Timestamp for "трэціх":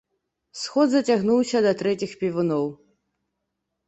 1.81-2.11